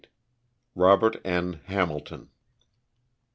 [0.73, 1.61] ROBERT N.
[1.65, 2.31] HAMILTON.